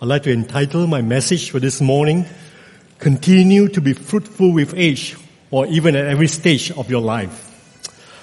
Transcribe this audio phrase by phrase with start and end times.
[0.00, 2.24] I'd like to entitle my message for this morning,
[3.00, 5.16] Continue to be fruitful with age
[5.50, 7.44] or even at every stage of your life.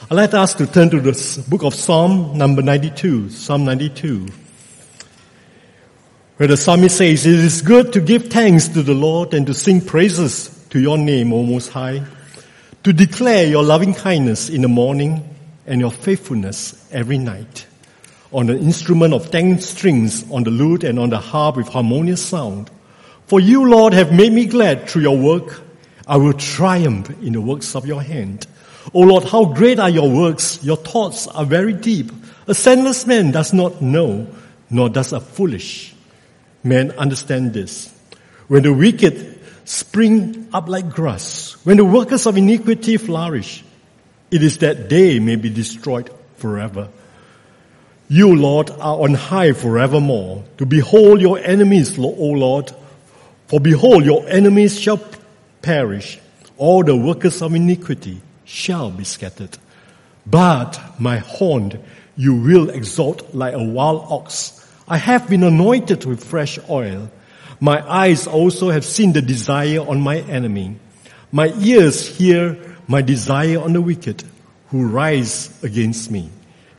[0.10, 4.28] I'd like us to turn to the book of Psalm number 92, Psalm 92,
[6.38, 9.54] where the psalmist says, It is good to give thanks to the Lord and to
[9.54, 12.06] sing praises to your name, O Most High,
[12.84, 15.36] to declare your loving kindness in the morning
[15.66, 17.66] and your faithfulness every night
[18.32, 22.24] on the instrument of ten strings, on the lute and on the harp with harmonious
[22.24, 22.70] sound.
[23.28, 25.62] For you, Lord, have made me glad through your work.
[26.08, 28.46] I will triumph in the works of your hand.
[28.94, 30.64] O Lord, how great are your works.
[30.64, 32.12] Your thoughts are very deep.
[32.48, 34.28] A senseless man does not know,
[34.70, 35.96] nor does a foolish
[36.64, 37.92] man understand this.
[38.48, 43.64] When the wicked spring up like grass, when the workers of iniquity flourish,
[44.30, 46.90] it is that they may be destroyed forever.
[48.08, 50.44] You, Lord, are on high forevermore.
[50.58, 52.72] To behold your enemies, O Lord.
[53.48, 55.00] For behold, your enemies shall
[55.62, 56.20] perish.
[56.58, 59.58] All the workers of iniquity shall be scattered.
[60.26, 61.84] But my horn
[62.18, 64.62] you will exalt like a wild ox.
[64.88, 67.12] I have been anointed with fresh oil.
[67.60, 70.78] My eyes also have seen the desire on my enemy.
[71.32, 74.24] My ears hear my desire on the wicked
[74.70, 76.30] who rise against me.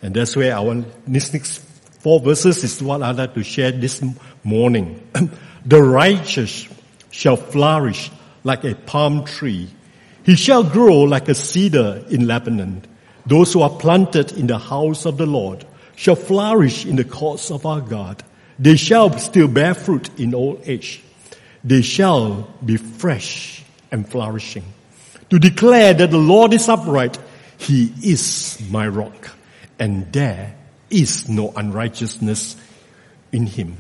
[0.03, 1.59] And that's where I want, this next
[2.01, 4.03] four verses is what I'd like to share this
[4.45, 5.09] morning.
[5.67, 6.69] the righteous
[7.11, 8.11] shall flourish
[8.45, 9.69] like a palm tree.
[10.25, 12.85] He shall grow like a cedar in Lebanon.
[13.27, 15.65] Those who are planted in the house of the Lord
[15.97, 18.23] shall flourish in the courts of our God.
[18.59, 21.03] They shall still bear fruit in old age.
[21.65, 24.65] They shall be fresh and flourishing.
[25.31, 27.19] To declare that the Lord is upright,
[27.59, 29.36] He is my rock
[29.79, 30.55] and there
[30.91, 32.57] is no unrighteousness
[33.33, 33.77] in him.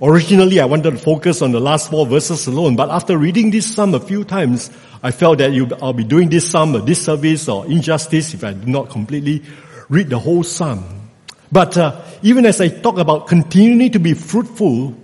[0.00, 3.74] Originally, I wanted to focus on the last four verses alone, but after reading this
[3.74, 4.70] psalm a few times,
[5.02, 8.52] I felt that you, I'll be doing this psalm a disservice or injustice if I
[8.52, 9.42] do not completely
[9.88, 11.10] read the whole psalm.
[11.50, 14.94] But uh, even as I talk about continuing to be fruitful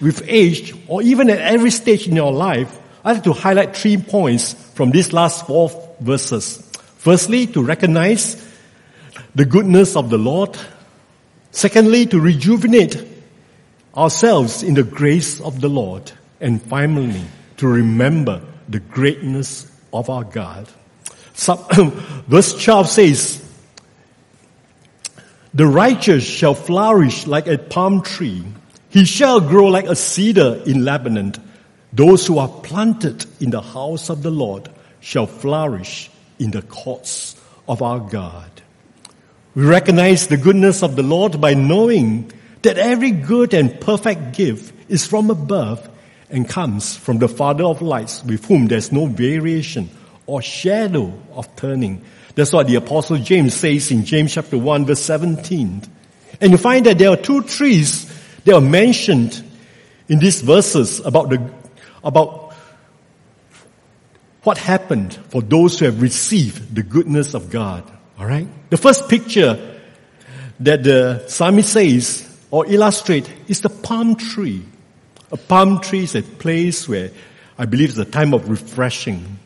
[0.00, 3.96] with age, or even at every stage in your life, I have to highlight three
[3.96, 5.70] points from these last four
[6.00, 6.58] verses.
[6.98, 8.42] Firstly, to recognize
[9.34, 10.56] the goodness of the Lord.
[11.50, 13.02] Secondly, to rejuvenate
[13.96, 16.12] ourselves in the grace of the Lord.
[16.40, 17.22] And finally,
[17.58, 20.68] to remember the greatness of our God.
[22.26, 23.46] verse 12 says,
[25.56, 28.44] the righteous shall flourish like a palm tree.
[28.90, 31.32] He shall grow like a cedar in Lebanon.
[31.94, 34.68] Those who are planted in the house of the Lord
[35.00, 38.50] shall flourish in the courts of our God.
[39.56, 42.30] We recognize the goodness of the Lord by knowing
[42.60, 45.88] that every good and perfect gift is from above
[46.28, 49.88] and comes from the Father of lights with whom there's no variation
[50.26, 52.04] or shadow of turning.
[52.34, 55.82] That's what the apostle James says in James chapter 1 verse 17.
[56.38, 58.12] And you find that there are two trees
[58.44, 59.42] that are mentioned
[60.06, 61.50] in these verses about the,
[62.04, 62.52] about
[64.42, 67.90] what happened for those who have received the goodness of God.
[68.18, 68.48] Alright?
[68.70, 69.80] The first picture
[70.60, 74.62] that the psalmist says or illustrate is the palm tree.
[75.30, 77.10] A palm tree is a place where
[77.58, 79.38] I believe it's a time of refreshing.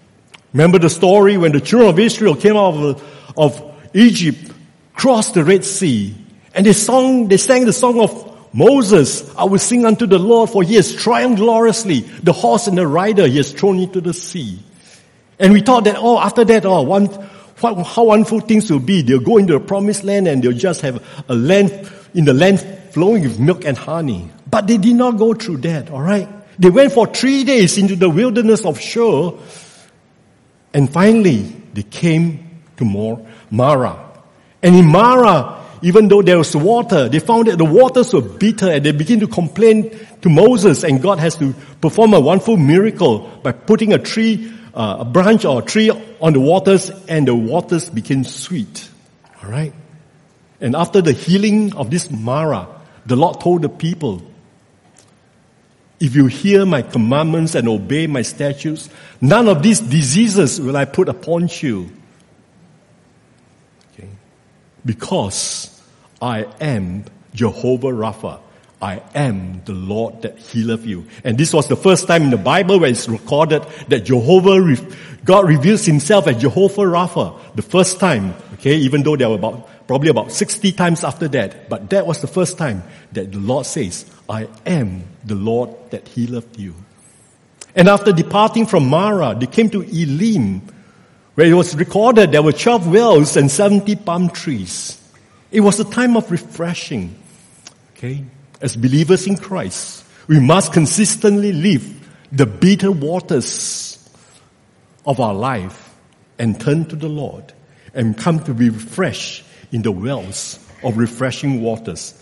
[0.52, 4.52] Remember the story when the children of Israel came out of, of Egypt,
[4.94, 6.14] crossed the Red Sea,
[6.54, 10.62] and they they sang the song of Moses, I will sing unto the Lord for
[10.62, 12.00] he has triumphed gloriously.
[12.00, 14.58] The horse and the rider he has thrown into the sea.
[15.38, 17.08] And we thought that, oh, after that, oh, one,
[17.62, 19.02] what, how wonderful things will be.
[19.02, 22.60] They'll go into the promised land and they'll just have a land, in the land
[22.90, 24.30] flowing with milk and honey.
[24.48, 26.28] But they did not go through that, alright?
[26.58, 29.32] They went for three days into the wilderness of Shur
[30.72, 32.84] and finally they came to
[33.50, 34.06] Marah.
[34.62, 38.70] And in Marah, even though there was water, they found that the waters were bitter
[38.70, 43.20] and they began to complain to Moses and God has to perform a wonderful miracle
[43.42, 45.90] by putting a tree uh, a branch or a tree
[46.20, 48.88] on the waters and the waters became sweet.
[49.42, 49.72] Alright?
[50.60, 52.68] And after the healing of this Marah,
[53.06, 54.22] the Lord told the people,
[55.98, 58.88] if you hear my commandments and obey my statutes,
[59.20, 61.90] none of these diseases will I put upon you.
[63.92, 64.08] Okay?
[64.84, 65.82] Because
[66.20, 68.40] I am Jehovah Rapha,
[68.82, 71.06] I am the Lord that healeth you.
[71.22, 74.76] And this was the first time in the Bible where it's recorded that Jehovah,
[75.24, 77.38] God reveals himself as Jehovah Rapha.
[77.54, 81.68] The first time, okay, even though there were about probably about 60 times after that.
[81.68, 86.06] But that was the first time that the Lord says, I am the Lord that
[86.06, 86.76] healeth you.
[87.74, 90.62] And after departing from Marah, they came to Elim,
[91.34, 94.96] where it was recorded there were 12 wells and 70 palm trees.
[95.50, 97.16] It was a time of refreshing.
[97.96, 98.24] Okay?
[98.60, 103.98] As believers in Christ, we must consistently live the bitter waters
[105.06, 105.94] of our life
[106.38, 107.52] and turn to the Lord
[107.94, 112.14] and come to be refreshed in the wells of refreshing waters.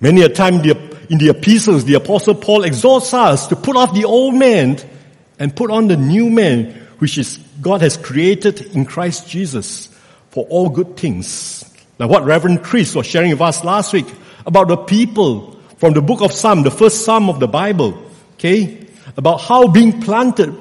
[0.00, 4.04] Many a time in the epistles, the apostle Paul exhorts us to put off the
[4.04, 4.78] old man
[5.38, 9.88] and put on the new man, which is God has created in Christ Jesus
[10.30, 11.64] for all good things.
[11.98, 14.06] Now what Reverend Chris was sharing with us last week
[14.46, 18.86] about the people from the book of Psalm, the first Psalm of the Bible, okay,
[19.16, 20.54] about how being planted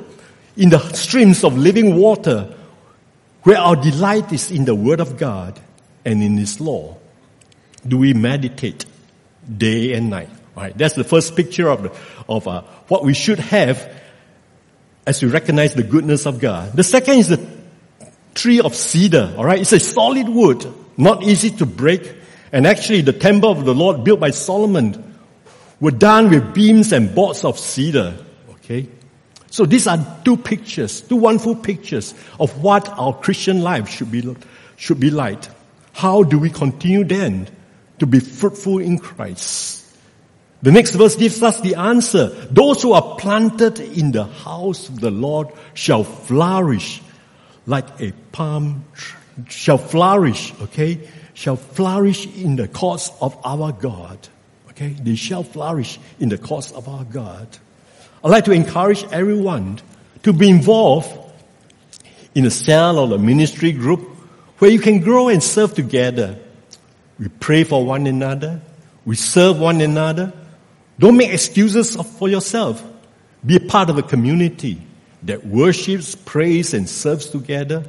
[0.56, 2.56] in the streams of living water,
[3.44, 5.60] where our delight is in the Word of God
[6.06, 6.98] and in His law,
[7.86, 8.86] do we meditate
[9.56, 10.30] day and night.
[10.56, 10.78] Right?
[10.78, 11.92] That's the first picture of, the,
[12.28, 13.92] of uh, what we should have
[15.06, 16.74] as we recognize the goodness of God.
[16.74, 17.48] The second is the
[18.34, 19.36] tree of cedar.
[19.38, 20.66] All right, it's a solid wood,
[20.98, 22.14] not easy to break.
[22.52, 25.07] And actually, the temple of the Lord built by Solomon
[25.80, 28.18] were done with beams and boards of cedar.
[28.52, 28.88] Okay,
[29.50, 34.36] so these are two pictures, two wonderful pictures of what our Christian life should be
[34.76, 35.44] should be like.
[35.94, 37.48] How do we continue then
[38.00, 39.86] to be fruitful in Christ.
[40.62, 42.30] The next verse gives us the answer.
[42.50, 47.02] Those who are planted in the house of the Lord shall flourish
[47.66, 48.86] like a palm,
[49.50, 51.08] shall flourish, okay?
[51.34, 54.18] Shall flourish in the courts of our God.
[54.78, 54.90] Okay?
[54.90, 57.48] They shall flourish in the cause of our God.
[58.24, 59.82] I'd like to encourage everyone
[60.22, 61.10] to be involved
[62.36, 64.02] in a cell or a ministry group
[64.60, 66.38] where you can grow and serve together.
[67.18, 68.62] We pray for one another.
[69.04, 70.32] We serve one another.
[71.00, 72.84] Don't make excuses for yourself.
[73.44, 74.80] Be a part of a community
[75.24, 77.84] that worships, prays, and serves together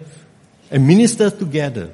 [0.70, 1.90] and ministers together.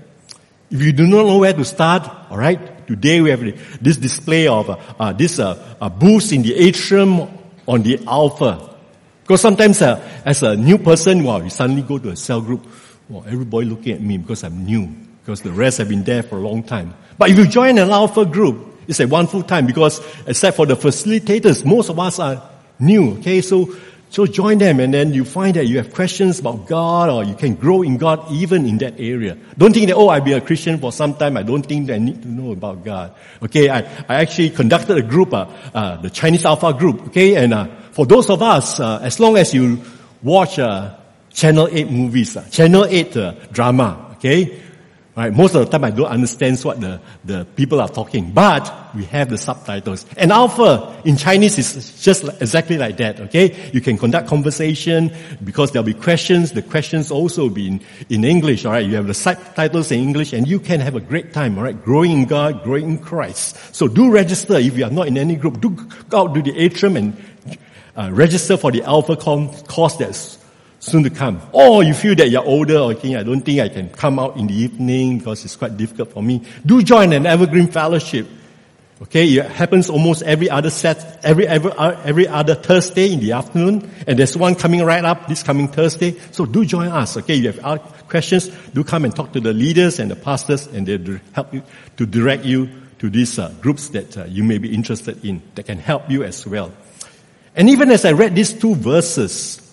[0.71, 3.41] If you do not know where to start, all right, today we have
[3.83, 7.29] this display of uh, uh, this uh, uh, booth in the atrium
[7.67, 8.77] on the Alpha.
[9.23, 12.67] Because sometimes uh, as a new person, well, you suddenly go to a cell group,
[13.09, 14.87] well, everybody looking at me because I'm new,
[15.23, 16.95] because the rest have been there for a long time.
[17.17, 20.77] But if you join an alpha group, it's a wonderful time because except for the
[20.77, 22.43] facilitators, most of us are
[22.79, 23.13] new.
[23.19, 23.75] Okay, so
[24.15, 27.35] so join them and then you find that you have questions about God or you
[27.35, 29.37] can grow in God even in that area.
[29.59, 31.37] Don't think that, oh, I've been a Christian for some time.
[31.37, 33.13] I don't think that I need to know about God.
[33.43, 37.09] Okay, I, I actually conducted a group, uh, uh, the Chinese Alpha group.
[37.09, 39.83] Okay, and uh, for those of us, uh, as long as you
[40.23, 40.95] watch uh,
[41.33, 44.63] Channel 8 movies, uh, Channel 8 drama, okay,
[45.17, 45.33] Right?
[45.33, 49.05] Most of the time I don't understand what the, the people are talking, but we
[49.05, 50.05] have the subtitles.
[50.17, 53.71] And Alpha in Chinese is just exactly like that, okay?
[53.73, 55.13] You can conduct conversation
[55.45, 56.51] because there'll be questions.
[56.51, 58.87] The questions also be in, in English, alright?
[58.87, 61.81] You have the subtitles in English and you can have a great time, alright?
[61.85, 63.57] Growing in God, growing in Christ.
[63.73, 65.61] So do register if you are not in any group.
[65.61, 65.71] Do
[66.09, 67.17] go out to the atrium and
[67.97, 70.44] uh, register for the Alpha course that's
[70.85, 71.41] soon to come.
[71.53, 74.47] Or you feel that you're older, okay, I don't think I can come out in
[74.47, 76.43] the evening because it's quite difficult for me.
[76.65, 78.29] Do join an evergreen fellowship.
[79.03, 83.33] Okay, it happens almost every other set, every, every, uh, every other Thursday in the
[83.33, 86.17] afternoon, and there's one coming right up this coming Thursday.
[86.31, 87.17] So do join us.
[87.17, 90.67] Okay, if you have questions, do come and talk to the leaders and the pastors,
[90.69, 91.63] and they'll help you
[91.97, 95.65] to direct you to these uh, groups that uh, you may be interested in that
[95.65, 96.73] can help you as well.
[97.57, 99.64] And even as I read these two verses,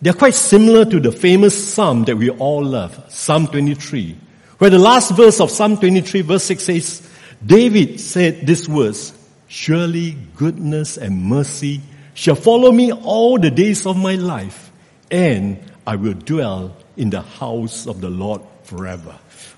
[0.00, 4.16] they're quite similar to the famous psalm that we all love, Psalm 23,
[4.58, 7.08] where the last verse of Psalm 23 verse 6 says,
[7.44, 9.12] David said these words,
[9.48, 11.80] Surely goodness and mercy
[12.14, 14.72] shall follow me all the days of my life,
[15.10, 19.16] and I will dwell in the house of the Lord forever.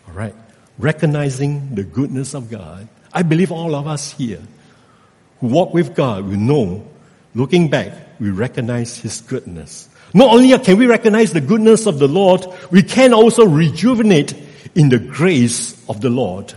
[0.09, 0.35] Alright.
[0.78, 2.88] Recognizing the goodness of God.
[3.12, 4.42] I believe all of us here
[5.40, 6.87] who walk with God will know,
[7.35, 9.88] looking back, we recognize His goodness.
[10.14, 14.34] Not only can we recognize the goodness of the Lord, we can also rejuvenate
[14.74, 16.54] in the grace of the Lord.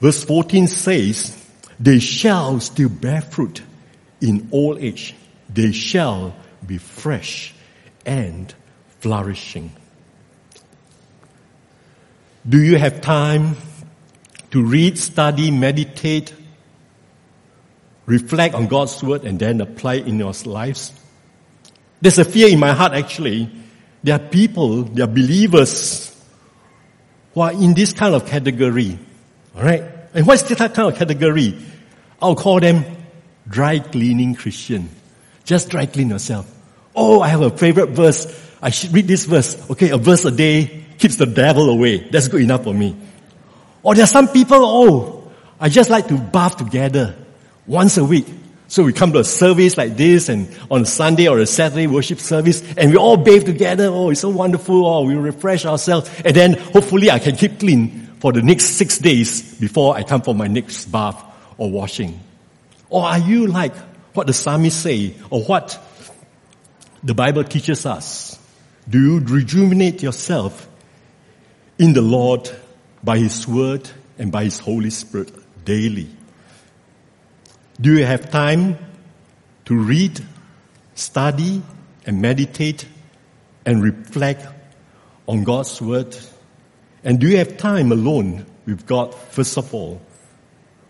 [0.00, 1.42] Verse 14 says,
[1.78, 3.62] they shall still bear fruit
[4.20, 5.14] in old age.
[5.48, 6.34] They shall
[6.66, 7.54] be fresh
[8.04, 8.52] and
[9.00, 9.72] flourishing.
[12.48, 13.56] Do you have time
[14.52, 16.32] to read, study, meditate,
[18.06, 20.92] reflect on God's word and then apply it in your lives?
[22.00, 23.50] There's a fear in my heart actually.
[24.02, 26.14] There are people, there are believers
[27.34, 28.98] who are in this kind of category.
[29.56, 29.82] Alright?
[30.14, 31.58] And what's that kind of category?
[32.20, 32.84] I'll call them
[33.48, 34.88] dry cleaning Christian.
[35.44, 36.52] Just dry clean yourself.
[36.94, 38.26] Oh, I have a favorite verse.
[38.62, 39.70] I should read this verse.
[39.70, 42.08] Okay, a verse a day keeps the devil away.
[42.10, 42.96] That's good enough for me.
[43.82, 47.16] Or there are some people, oh, I just like to bath together
[47.66, 48.26] once a week.
[48.68, 51.86] So we come to a service like this and on a Sunday or a Saturday
[51.86, 53.86] worship service and we all bathe together.
[53.86, 54.84] Oh, it's so wonderful.
[54.84, 56.10] Oh, we refresh ourselves.
[56.24, 60.22] And then hopefully I can keep clean for the next six days before I come
[60.22, 61.22] for my next bath
[61.58, 62.20] or washing.
[62.90, 63.74] Or are you like
[64.14, 65.78] what the psalmist say or what
[67.04, 68.38] the Bible teaches us?
[68.88, 70.68] Do you rejuvenate yourself
[71.78, 72.50] in the Lord
[73.04, 75.32] by His Word and by His Holy Spirit
[75.64, 76.15] daily?
[77.78, 78.78] Do you have time
[79.66, 80.24] to read,
[80.94, 81.62] study,
[82.06, 82.86] and meditate
[83.66, 84.46] and reflect
[85.28, 86.16] on God's Word?
[87.04, 90.00] And do you have time alone with God first of all?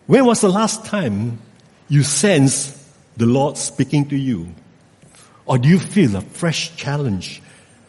[0.06, 1.40] When was the last time
[1.88, 2.72] you sense
[3.16, 4.54] the Lord speaking to you?
[5.44, 7.42] Or do you feel a fresh challenge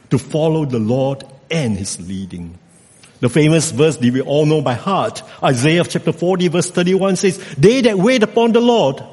[0.10, 2.58] to follow the Lord and His leading?
[3.20, 7.38] The famous verse that we all know by heart, Isaiah chapter 40 verse 31 says,
[7.58, 9.04] They that wait upon the Lord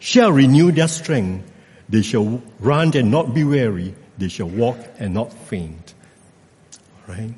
[0.00, 1.48] shall renew their strength.
[1.88, 3.94] They shall run and not be weary.
[4.18, 5.94] They shall walk and not faint.
[7.06, 7.34] Right?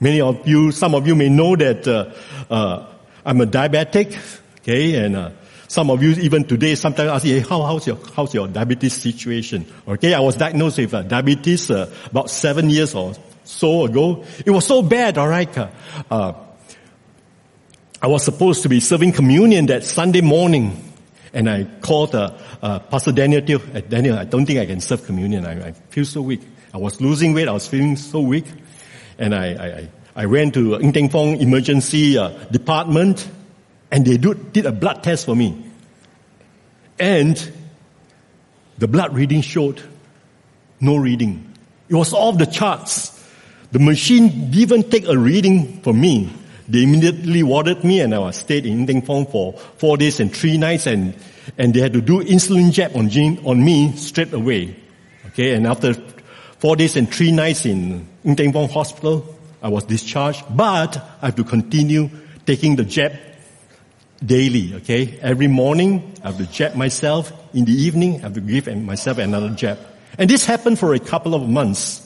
[0.00, 2.12] Many of you, some of you may know that uh,
[2.52, 2.86] uh,
[3.24, 4.18] I'm a diabetic,
[4.60, 5.30] okay, and uh,
[5.68, 9.66] some of you even today sometimes ask, hey, how, how's your how's your diabetes situation?
[9.88, 14.24] Okay, I was diagnosed with uh, diabetes uh, about seven years or so ago.
[14.44, 15.56] It was so bad, all right.
[15.56, 15.68] Uh,
[16.10, 16.32] uh,
[18.02, 20.92] I was supposed to be serving communion that Sunday morning,
[21.32, 23.40] and I called uh, uh, Pastor Daniel.
[23.40, 25.46] Teo, uh, Daniel, I don't think I can serve communion.
[25.46, 26.42] I, I, feel so weak.
[26.72, 27.48] I was losing weight.
[27.48, 28.44] I was feeling so weak,
[29.18, 33.26] and I I, I went to Ng Teng Fong emergency uh, department,
[33.90, 35.64] and they do, did a blood test for me,
[36.98, 37.52] and
[38.78, 39.82] the blood reading showed
[40.80, 41.52] no reading.
[41.88, 43.13] It was off the charts.
[43.74, 46.32] The machine didn't even take a reading for me.
[46.68, 50.32] They immediately warded me and I was stayed in Ng Fong for four days and
[50.32, 51.12] three nights and,
[51.58, 53.10] and they had to do insulin jab on,
[53.44, 54.76] on me straight away.
[55.26, 55.92] Okay, and after
[56.60, 59.26] four days and three nights in Ng Fong hospital,
[59.60, 62.10] I was discharged, but I have to continue
[62.46, 63.18] taking the jab
[64.24, 65.18] daily, okay?
[65.20, 67.32] Every morning, I have to jab myself.
[67.52, 69.80] In the evening, I have to give myself another jab.
[70.16, 72.03] And this happened for a couple of months.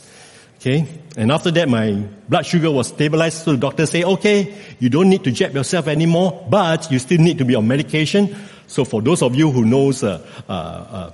[0.58, 0.86] Okay?
[1.16, 1.92] And after that, my
[2.28, 3.44] blood sugar was stabilized.
[3.44, 7.18] So the doctor say, okay, you don't need to jab yourself anymore, but you still
[7.18, 8.34] need to be on medication.
[8.66, 11.10] So for those of you who knows uh, uh, uh,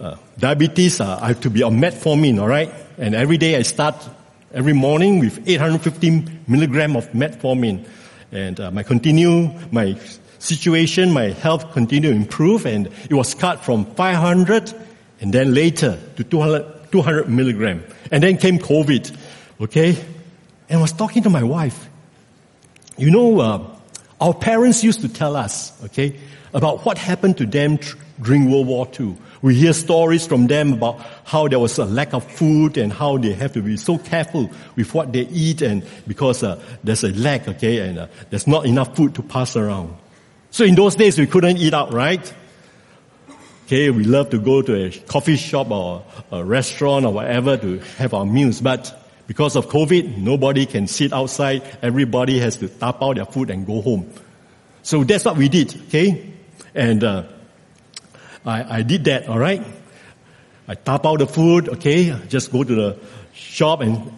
[0.00, 2.72] uh diabetes, uh, I have to be on metformin, all right?
[2.98, 3.94] And every day I start
[4.54, 7.86] every morning with 850 milligram of metformin,
[8.32, 9.96] and uh, my continue my
[10.38, 14.74] situation, my health continue to improve, and it was cut from 500
[15.20, 17.84] and then later to 200, 200 milligram.
[18.12, 19.16] And then came COVID,
[19.62, 19.96] okay?
[20.68, 21.88] And I was talking to my wife.
[22.96, 23.66] You know, uh,
[24.20, 26.20] our parents used to tell us, okay,
[26.54, 29.16] about what happened to them tr- during World War II.
[29.40, 33.16] We hear stories from them about how there was a lack of food and how
[33.16, 37.08] they have to be so careful with what they eat and because uh, there's a
[37.08, 39.96] lack, okay, and uh, there's not enough food to pass around.
[40.50, 42.32] So in those days we couldn't eat out, right?
[43.66, 47.78] Okay, we love to go to a coffee shop or a restaurant or whatever to
[47.96, 51.62] have our meals, but because of COVID, nobody can sit outside.
[51.80, 54.12] Everybody has to tap out their food and go home.
[54.82, 56.32] So that's what we did, okay?
[56.74, 57.24] And uh,
[58.44, 59.64] I, I did that, all right?
[60.66, 62.16] I tap out the food, okay?
[62.28, 62.98] Just go to the
[63.32, 64.12] shop and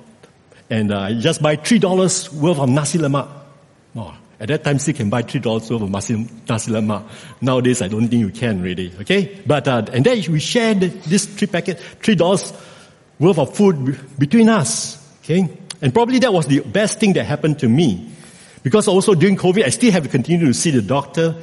[0.71, 3.29] and uh, just buy three dollars worth of nasi lemak.
[3.95, 7.05] Oh, at that time, still can buy three dollars worth of nasi, lemak.
[7.41, 8.93] Nowadays, I don't think you can really.
[9.00, 12.53] Okay, but uh, and then we share this three packet, three dollars
[13.19, 14.99] worth of food between us.
[15.23, 15.49] Okay,
[15.81, 18.11] and probably that was the best thing that happened to me,
[18.62, 21.37] because also during COVID, I still have to continue to see the doctor.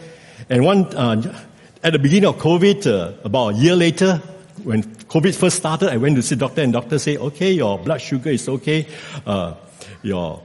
[0.50, 1.46] And one uh,
[1.84, 4.18] at the beginning of COVID, uh, about a year later,
[4.64, 8.02] when COVID first started, I went to see doctor, and doctor said, "Okay, your blood
[8.02, 8.86] sugar is okay,
[9.26, 9.56] uh,
[10.04, 10.42] your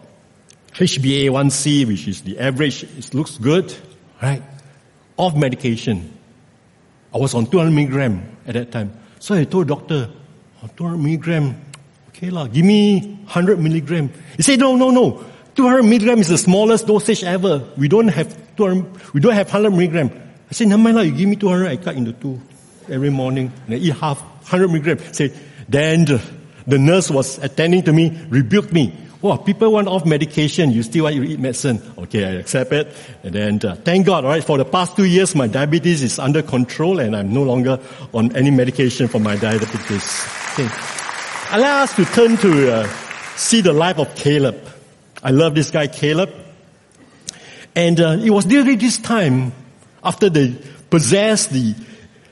[0.77, 3.75] HbA1c, which is the average, it looks good,
[4.21, 4.43] right?
[5.17, 6.13] Off medication.
[7.15, 8.93] I was on 200 milligram at that time.
[9.19, 10.11] So I told doctor,
[10.63, 11.57] oh, 200 milligram,
[12.09, 14.11] okay lah, give me 100 milligram.
[14.37, 15.25] He said, no, no, no.
[15.55, 17.67] 200 milligram is the smallest dosage ever.
[17.79, 20.11] We don't have 200, we don't have 100 milligram.
[20.51, 22.39] I said, no mind lah, you give me 200, I cut into two
[22.91, 24.99] every morning and I eat half, 100 milligram.
[25.15, 25.33] Say,
[25.71, 26.23] then the,
[26.67, 28.93] the nurse was attending to me, rebuked me.
[29.23, 30.71] Well, people want off medication.
[30.73, 31.81] You still want to eat medicine.
[31.97, 32.95] Okay, I accept it.
[33.23, 36.43] And then, uh, thank God, alright, for the past two years, my diabetes is under
[36.43, 37.81] control and I'm no longer
[38.13, 40.27] on any medication for my diabetes.
[40.53, 40.69] Okay.
[41.51, 42.89] Allow us to turn to uh,
[43.37, 44.61] see the life of Caleb.
[45.23, 46.31] I love this guy, Caleb.
[47.75, 49.53] And uh, it was during this time,
[50.05, 50.57] after they
[50.91, 51.75] possessed the,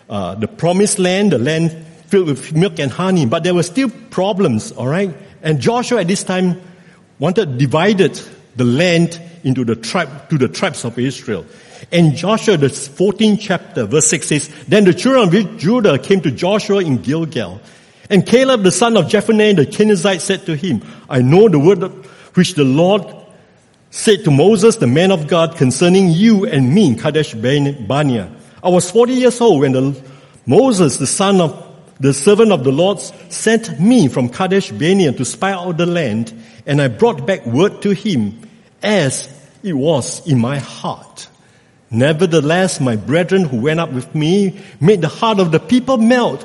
[0.09, 1.71] uh, the promised land, the land
[2.09, 5.15] filled with milk and honey, but there were still problems, alright?
[5.43, 6.61] And Joshua at this time
[7.19, 8.21] wanted divided
[8.57, 11.45] the land into the tribe, to the tribes of Israel.
[11.93, 16.31] And Joshua, the 14th chapter, verse 6 says, Then the children of Judah came to
[16.31, 17.61] Joshua in Gilgal.
[18.11, 21.83] And Caleb, the son of Jephunneh, the Kenizzite, said to him, I know the word
[22.35, 23.05] which the Lord
[23.91, 28.31] said to Moses, the man of God, concerning you and me in Kadesh Barnea.
[28.63, 30.03] I was 40 years old when the,
[30.47, 31.74] Moses, the son of
[32.05, 36.35] the servant of the Lord, sent me from Kadesh Barnea to spy out the land,
[36.67, 38.47] and I brought back word to him
[38.83, 39.27] as
[39.63, 41.29] it was in my heart.
[41.91, 46.45] Nevertheless, my brethren who went up with me made the heart of the people melt,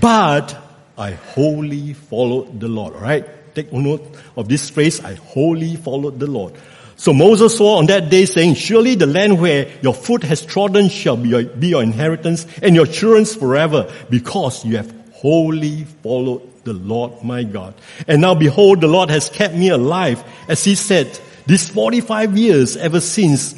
[0.00, 0.56] but
[0.96, 2.94] I wholly followed the Lord.
[2.94, 3.54] All right?
[3.54, 4.02] Take note
[4.34, 6.54] of this phrase, I wholly followed the Lord.
[6.96, 10.88] So Moses swore on that day saying, surely the land where your foot has trodden
[10.88, 16.64] shall be your, be your inheritance and your children's forever because you have wholly followed
[16.64, 17.74] the Lord my God.
[18.08, 22.76] And now behold, the Lord has kept me alive as he said, these 45 years
[22.76, 23.54] ever since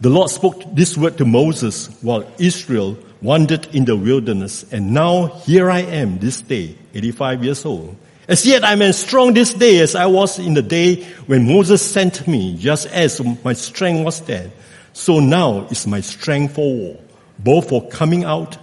[0.00, 4.64] the Lord spoke this word to Moses while Israel wandered in the wilderness.
[4.72, 7.96] And now here I am this day, 85 years old.
[8.26, 11.82] As yet I'm as strong this day as I was in the day when Moses
[11.82, 14.50] sent me, just as my strength was then.
[14.92, 17.00] So now is my strength for war,
[17.38, 18.56] both for coming out,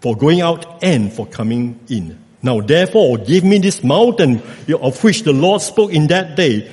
[0.00, 2.18] for going out and for coming in.
[2.42, 4.42] Now therefore give me this mountain
[4.80, 6.68] of which the Lord spoke in that day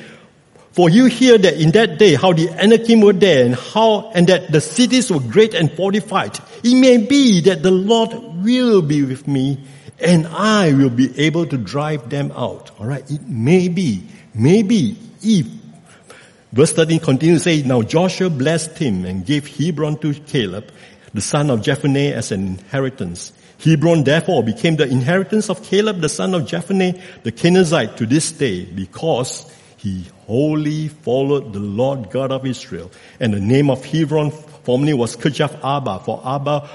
[0.71, 4.27] for you hear that in that day how the Anakim were there and how, and
[4.27, 6.39] that the cities were great and fortified.
[6.63, 9.59] It may be that the Lord will be with me
[10.01, 12.71] and I will be able to drive them out.
[12.79, 15.47] Alright, it may be, maybe if
[16.51, 20.71] Verse 13 continues to say, Now Joshua blessed him and gave Hebron to Caleb,
[21.13, 23.33] the son of Jephunneh, as an inheritance.
[23.63, 28.31] Hebron therefore became the inheritance of Caleb, the son of Jephunneh, the Kenizzite, to this
[28.31, 32.91] day, because he wholly followed the Lord God of Israel.
[33.19, 36.67] And the name of Hebron formerly was Kirjath Arba, for Arba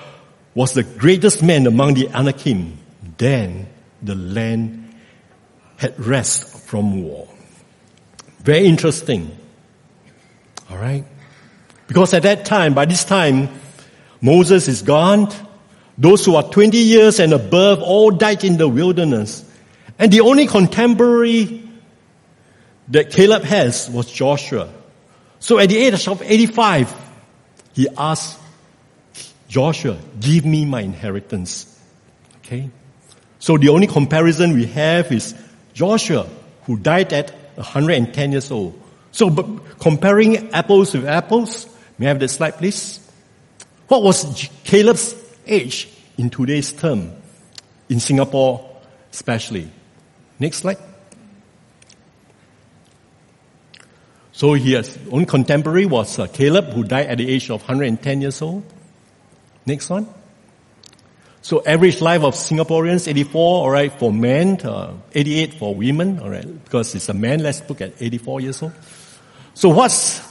[0.54, 2.78] was the greatest man among the Anakim.
[3.16, 3.68] Then
[4.02, 4.94] the land
[5.76, 7.28] had rest from war.
[8.40, 9.36] Very interesting.
[10.70, 11.04] Alright?
[11.86, 13.48] Because at that time, by this time,
[14.20, 15.32] Moses is gone.
[15.96, 19.44] Those who are 20 years and above all died in the wilderness.
[19.98, 21.62] And the only contemporary
[22.88, 24.68] that Caleb has was Joshua.
[25.38, 26.94] So at the age of 85,
[27.74, 28.40] he asked
[29.48, 31.78] Joshua, give me my inheritance.
[32.38, 32.70] Okay?
[33.44, 35.34] So the only comparison we have is
[35.74, 36.26] Joshua,
[36.62, 38.72] who died at 110 years old.
[39.12, 39.30] So
[39.78, 41.66] comparing apples with apples,
[41.98, 43.06] may I have the slide please?
[43.88, 45.14] What was Caleb's
[45.46, 47.12] age in today's term?
[47.90, 48.80] In Singapore
[49.12, 49.70] especially.
[50.38, 50.78] Next slide.
[54.32, 58.40] So his own contemporary was uh, Caleb, who died at the age of 110 years
[58.40, 58.64] old.
[59.66, 60.08] Next one.
[61.44, 66.94] So average life of Singaporeans, 84, alright, for men, uh, 88 for women, alright, because
[66.94, 68.72] it's a man, let's look at 84 years old.
[69.52, 70.26] So what's,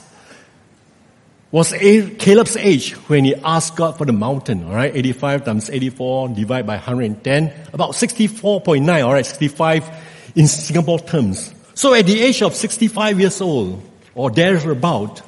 [1.52, 1.72] was
[2.18, 6.74] Caleb's age when he asked God for the mountain, alright, 85 times 84 divided by
[6.74, 9.88] 110, about 64.9, alright, 65
[10.34, 11.54] in Singapore terms.
[11.74, 15.22] So at the age of 65 years old, or thereabout,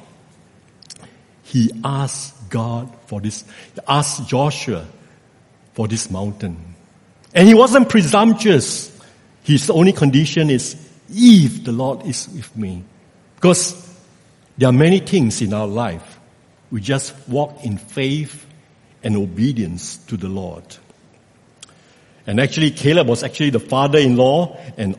[1.43, 4.85] he asked God for this, he asked Joshua
[5.77, 6.57] for this mountain.
[7.35, 8.91] And he wasn't presumptuous.
[9.43, 10.75] His only condition is,
[11.07, 12.83] if the Lord is with me.
[13.35, 13.75] Because
[14.57, 16.19] there are many things in our life.
[16.71, 18.43] We just walk in faith
[19.03, 20.63] and obedience to the Lord.
[22.25, 24.97] And actually, Caleb was actually the father-in-law and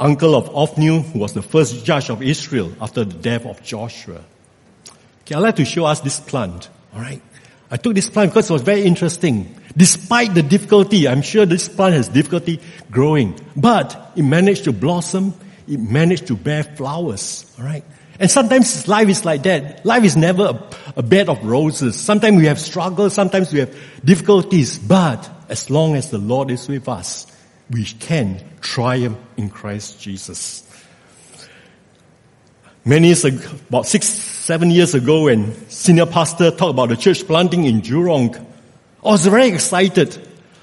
[0.00, 4.24] uncle of Othniel, who was the first judge of Israel after the death of Joshua.
[5.20, 6.70] Okay, I'd like to show us this plant.
[6.94, 7.20] Alright.
[7.70, 9.54] I took this plant because it was very interesting.
[9.76, 12.60] Despite the difficulty, I'm sure this plant has difficulty
[12.90, 15.34] growing, but it managed to blossom,
[15.66, 17.52] it managed to bear flowers.
[17.58, 17.84] Alright.
[18.20, 19.84] And sometimes life is like that.
[19.84, 21.98] Life is never a, a bed of roses.
[21.98, 26.68] Sometimes we have struggles, sometimes we have difficulties, but as long as the Lord is
[26.68, 27.26] with us,
[27.70, 30.60] we can triumph in Christ Jesus.
[32.84, 37.26] Many years ago, about six, seven years ago when senior pastor talked about the church
[37.26, 38.44] planting in Jurong,
[39.04, 40.18] I was very excited.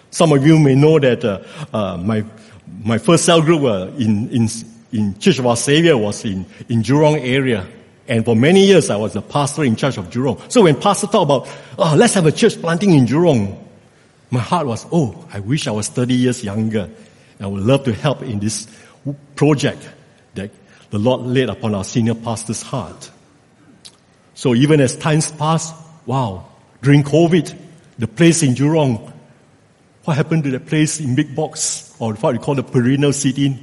[0.09, 2.25] Some of you may know that uh, uh, my
[2.83, 4.47] my first cell group uh, in, in
[4.91, 7.67] in Church of Our Savior was in in Jurong area.
[8.07, 10.51] And for many years, I was the pastor in charge of Jurong.
[10.51, 13.57] So when pastor talked about, oh, let's have a church planting in Jurong,
[14.31, 16.89] my heart was, oh, I wish I was 30 years younger.
[17.39, 18.67] I would love to help in this
[19.35, 19.87] project
[20.33, 20.51] that
[20.89, 23.11] the Lord laid upon our senior pastor's heart.
[24.33, 25.73] So even as times passed,
[26.05, 26.47] wow,
[26.81, 27.55] during COVID,
[28.01, 29.13] the place in Jurong,
[30.05, 33.59] what happened to the place in Big Box, or what we call the perennial sit-in?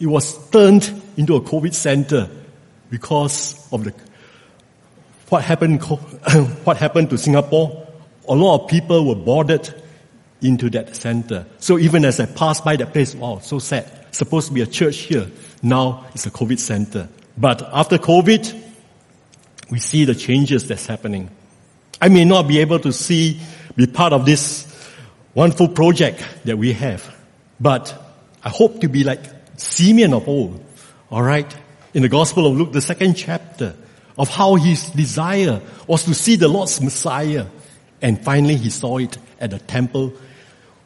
[0.00, 2.30] It was turned into a COVID center
[2.88, 3.94] because of the,
[5.28, 5.82] what happened,
[6.64, 7.86] what happened to Singapore.
[8.26, 9.74] A lot of people were boarded
[10.40, 11.44] into that center.
[11.58, 13.84] So even as I passed by that place, wow, so sad.
[14.10, 15.30] Supposed to be a church here.
[15.62, 17.10] Now it's a COVID center.
[17.36, 18.58] But after COVID,
[19.70, 21.28] we see the changes that's happening.
[22.00, 23.40] I may not be able to see,
[23.76, 24.66] be part of this
[25.34, 27.14] wonderful project that we have,
[27.60, 27.94] but
[28.42, 29.20] I hope to be like
[29.56, 30.64] Simeon of old.
[31.12, 31.54] Alright?
[31.92, 33.74] In the Gospel of Luke, the second chapter,
[34.18, 37.46] of how his desire was to see the Lord's Messiah.
[38.00, 40.14] And finally he saw it at the temple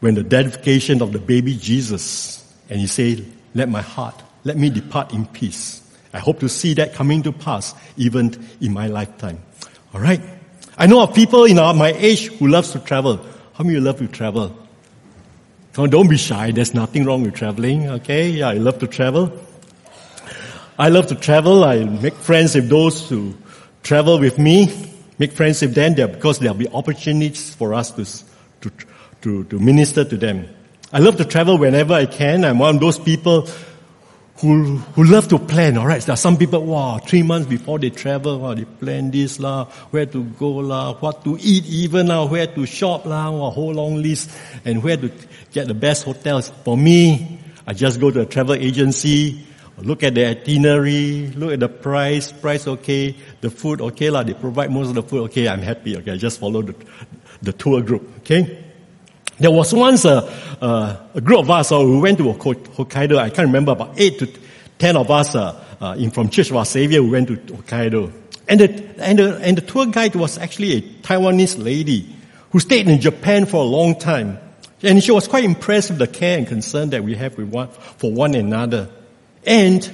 [0.00, 2.44] when the dedication of the baby Jesus.
[2.68, 3.24] And he said,
[3.54, 5.80] let my heart, let me depart in peace.
[6.12, 9.42] I hope to see that coming to pass even in my lifetime.
[9.94, 10.39] Alright.
[10.80, 13.18] I know of people in our, my age who loves to travel.
[13.52, 14.56] How many of you love to travel?
[15.74, 16.52] Don't be shy.
[16.52, 17.86] There's nothing wrong with traveling.
[18.00, 18.30] Okay.
[18.30, 19.30] Yeah, I love to travel.
[20.78, 21.64] I love to travel.
[21.64, 23.34] I make friends with those who
[23.82, 24.72] travel with me.
[25.18, 28.06] Make friends with them there because there'll be opportunities for us to,
[28.62, 28.72] to,
[29.20, 30.48] to, to minister to them.
[30.94, 32.42] I love to travel whenever I can.
[32.42, 33.50] I'm one of those people
[34.40, 36.00] who, who love to plan, alright?
[36.00, 39.66] There are some people, wow, three months before they travel, wow, they plan this lah,
[39.90, 43.74] where to go lah, what to eat even lah, where to shop lah, wow, whole
[43.74, 44.30] long list,
[44.64, 45.12] and where to
[45.52, 46.50] get the best hotels.
[46.64, 49.44] For me, I just go to a travel agency,
[49.76, 54.34] look at the itinerary, look at the price, price okay, the food okay lah, they
[54.34, 56.74] provide most of the food okay, I'm happy, okay, I just follow the,
[57.42, 58.69] the tour group, okay?
[59.40, 60.18] There was once a,
[60.60, 63.16] a group of us uh, who went to Hokkaido.
[63.18, 64.28] I can't remember about eight to
[64.78, 68.12] ten of us uh, uh, in from Church of Our Savior who went to Hokkaido.
[68.46, 72.14] And the, and, the, and the tour guide was actually a Taiwanese lady
[72.50, 74.38] who stayed in Japan for a long time.
[74.82, 78.12] And she was quite impressed with the care and concern that we have one, for
[78.12, 78.90] one another.
[79.46, 79.90] And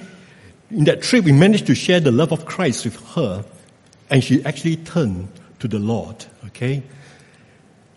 [0.73, 3.45] in that trip, we managed to share the love of Christ with her.
[4.11, 5.29] And she actually turned
[5.61, 6.25] to the Lord.
[6.47, 6.83] Okay?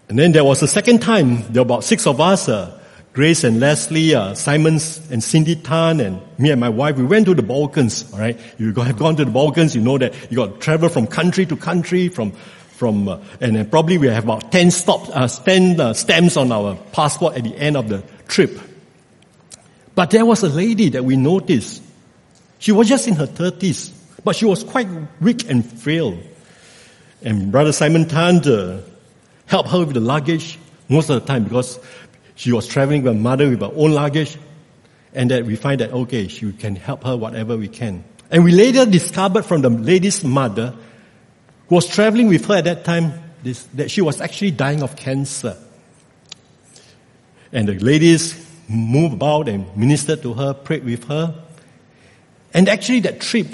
[0.09, 2.75] And then there was a second time, there were about six of us, uh,
[3.13, 7.35] Grace and Leslie, uh, and Cindy Tan and me and my wife, we went to
[7.35, 8.39] the Balkans, alright?
[8.57, 11.45] You have gone to the Balkans, you know that you got to travel from country
[11.45, 15.79] to country, from, from, uh, and then probably we have about 10 stops, uh, 10
[15.79, 18.59] uh, stamps on our passport at the end of the trip.
[19.93, 21.83] But there was a lady that we noticed.
[22.57, 23.89] She was just in her thirties,
[24.23, 24.87] but she was quite
[25.21, 26.17] weak and frail.
[27.21, 28.41] And Brother Simon Tan,
[29.49, 31.79] help her with the luggage most of the time because
[32.35, 34.37] she was traveling with her mother with her own luggage
[35.13, 38.03] and that we find that okay, she can help her whatever we can.
[38.29, 40.75] And we later discovered from the lady's mother
[41.67, 44.95] who was traveling with her at that time this, that she was actually dying of
[44.95, 45.57] cancer.
[47.51, 51.33] And the ladies moved about and ministered to her, prayed with her.
[52.53, 53.47] And actually that trip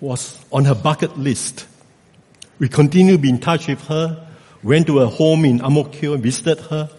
[0.00, 1.66] was on her bucket list.
[2.58, 4.27] We continue to be in touch with her
[4.62, 6.90] went to her home in and visited her.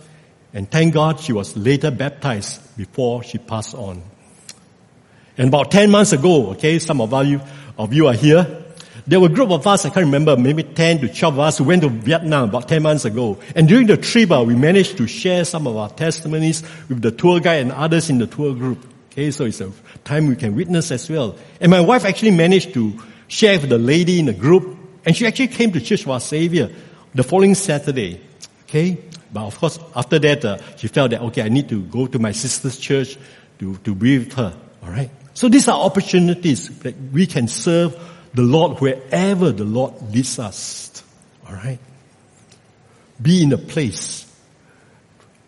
[0.53, 4.01] And thank God she was later baptized before she passed on.
[5.37, 7.39] And about 10 months ago, okay, some of you,
[7.77, 8.65] of you are here.
[9.07, 11.57] There were a group of us, I can't remember, maybe 10 to 12 of us
[11.57, 13.39] who went to Vietnam about 10 months ago.
[13.55, 17.11] And during the trip, uh, we managed to share some of our testimonies with the
[17.11, 18.85] tour guide and others in the tour group.
[19.11, 19.71] Okay, so it's a
[20.03, 21.35] time we can witness as well.
[21.59, 22.93] And my wife actually managed to
[23.27, 26.19] share with the lady in the group, and she actually came to Church of Our
[26.19, 26.69] Savior
[27.13, 28.21] the following Saturday.
[28.63, 28.97] Okay?
[29.31, 32.19] But of course, after that, uh, she felt that, okay, I need to go to
[32.19, 33.17] my sister's church
[33.59, 34.55] to, to be with her.
[34.83, 35.11] Alright?
[35.33, 37.95] So these are opportunities that we can serve
[38.33, 41.03] the Lord wherever the Lord leads us.
[41.47, 41.79] Alright?
[43.21, 44.25] Be in a place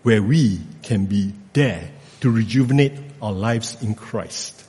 [0.04, 4.64] where we can be there to rejuvenate our lives in Christ.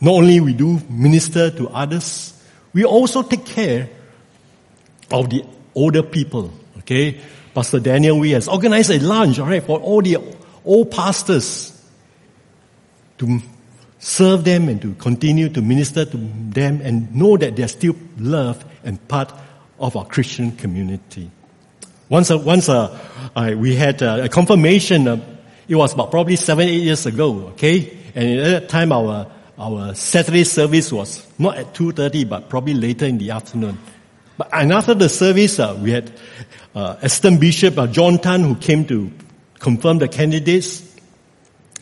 [0.00, 2.32] Not only we do minister to others,
[2.72, 3.88] we also take care
[5.10, 6.52] of the older people.
[6.78, 7.20] Okay,
[7.54, 10.18] Pastor Daniel we has organized a lunch, all right, for all the
[10.64, 11.70] old pastors
[13.18, 13.40] to
[13.98, 18.66] serve them and to continue to minister to them and know that they're still loved
[18.84, 19.32] and part
[19.78, 21.30] of our Christian community.
[22.08, 22.98] Once, uh, once uh,
[23.34, 25.20] I, we had uh, a confirmation, uh,
[25.66, 27.98] it was about probably seven, eight years ago, okay?
[28.14, 33.06] And at that time our, our Saturday service was not at 2.30, but probably later
[33.06, 33.78] in the afternoon.
[34.36, 36.10] But, and after the service, uh, we had
[36.74, 36.96] uh,
[37.38, 39.10] Bishop uh, John Tan who came to
[39.58, 40.82] confirm the candidates.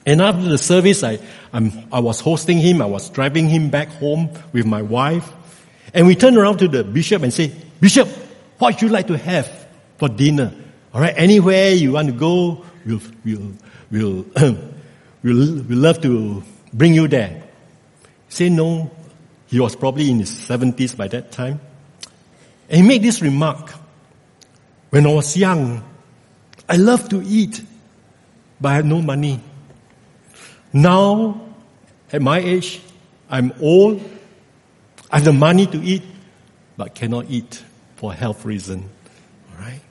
[0.04, 1.18] And after the service, I,
[1.52, 2.82] I'm, I was hosting him.
[2.82, 5.30] I was driving him back home with my wife.
[5.94, 8.08] And we turned around to the bishop and say, Bishop,
[8.58, 9.66] what would you like to have
[9.98, 10.52] for dinner?
[10.92, 13.52] All right, anywhere you want to go, we'll, we'll,
[13.90, 14.26] we'll,
[15.22, 17.42] we'll, we'll love to bring you there.
[18.28, 18.90] Say no.
[19.46, 21.60] He was probably in his 70s by that time.
[22.72, 23.70] And he made this remark.
[24.88, 25.84] When I was young,
[26.66, 27.62] I loved to eat,
[28.58, 29.40] but I had no money.
[30.72, 31.48] Now,
[32.10, 32.80] at my age,
[33.28, 34.02] I'm old,
[35.10, 36.02] I have the money to eat,
[36.78, 37.62] but cannot eat
[37.96, 38.88] for health reason.
[39.54, 39.82] Alright?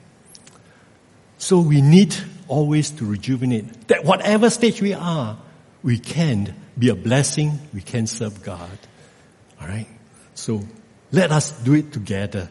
[1.38, 2.16] So we need
[2.48, 3.86] always to rejuvenate.
[3.88, 5.38] That whatever stage we are,
[5.84, 8.76] we can be a blessing, we can serve God.
[9.60, 9.86] Alright?
[10.34, 10.64] So
[11.12, 12.48] let us do it together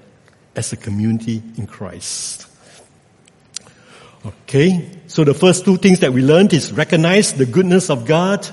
[0.55, 2.47] as a community in Christ.
[4.25, 8.47] Okay, so the first two things that we learned is recognize the goodness of God,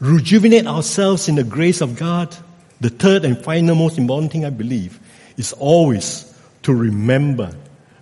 [0.00, 2.36] rejuvenate ourselves in the grace of God.
[2.80, 4.98] The third and final most important thing I believe
[5.36, 7.54] is always to remember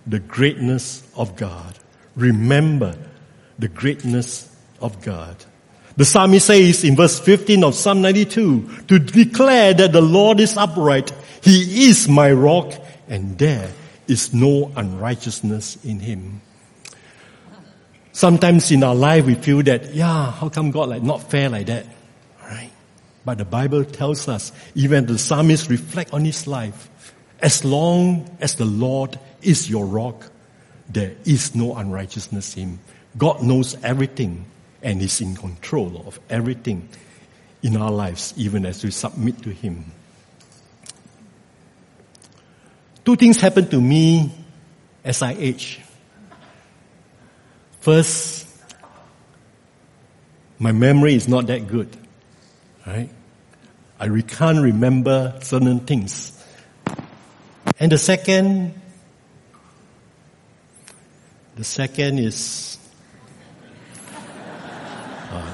[0.07, 1.77] the greatness of God.
[2.15, 2.97] Remember
[3.59, 5.35] the greatness of God.
[5.97, 10.55] The psalmist says in verse 15 of Psalm 92, to declare that the Lord is
[10.55, 11.11] upright,
[11.41, 12.73] He is my rock
[13.07, 13.69] and there
[14.07, 16.41] is no unrighteousness in him.
[18.11, 21.67] Sometimes in our life we feel that, yeah, how come God like not fair like
[21.67, 21.85] that?
[22.41, 22.71] Right?
[23.25, 26.89] But the Bible tells us, even the psalmist reflect on his life,
[27.41, 30.31] as long as the Lord is your rock,
[30.89, 32.79] there is no unrighteousness in him.
[33.17, 34.45] God knows everything
[34.81, 36.87] and is in control of everything
[37.61, 39.85] in our lives, even as we submit to him.
[43.07, 44.29] Two things happened to me
[45.01, 45.79] as I age.
[47.79, 48.45] First,
[50.59, 51.87] my memory is not that good.
[52.85, 53.09] Right?
[53.97, 56.33] I can't remember certain things.
[57.79, 58.73] And the second,
[61.55, 62.77] the second is,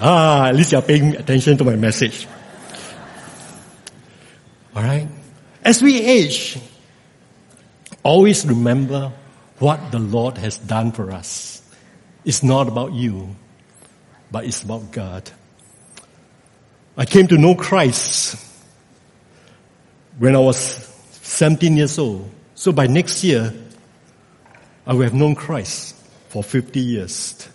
[0.01, 2.25] ah, at least you're paying attention to my message.
[4.75, 5.07] Alright?
[5.63, 6.57] As we age,
[8.03, 9.13] Always remember
[9.59, 11.61] what the Lord has done for us.
[12.25, 13.35] It's not about you,
[14.29, 15.29] but it's about God.
[16.97, 18.35] I came to know Christ
[20.19, 20.57] when I was
[21.23, 22.29] 17 years old.
[22.55, 23.53] So by next year,
[24.85, 25.95] I will have known Christ
[26.27, 27.47] for 50 years.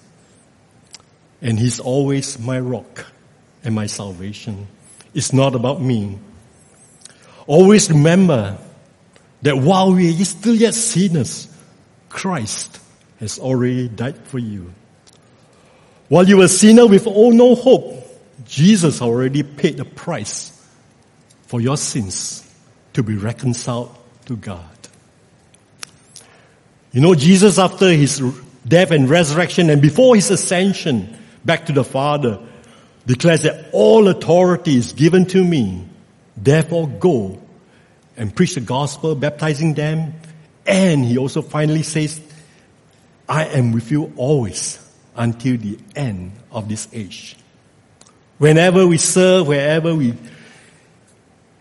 [1.43, 3.07] And He's always my rock
[3.63, 4.67] and my salvation.
[5.15, 6.19] It's not about me.
[7.47, 8.59] Always remember
[9.43, 11.49] that while we are still yet sinners,
[12.09, 12.81] Christ
[13.21, 14.73] has already died for you.
[16.09, 18.05] While you were a sinner with all no hope,
[18.47, 20.53] Jesus already paid the price
[21.47, 22.45] for your sins
[22.95, 23.95] to be reconciled
[24.27, 24.65] to God.
[26.93, 28.23] You know, Jesus after his
[28.67, 32.41] death and resurrection and before his ascension back to the Father
[33.07, 35.87] declares that all authority is given to me.
[36.37, 37.41] Therefore go
[38.19, 40.13] and preach the gospel, baptizing them.
[40.67, 42.21] And he also finally says,
[43.29, 44.79] I am with you always
[45.17, 47.37] until the end of this age.
[48.39, 50.15] Whenever we serve, wherever we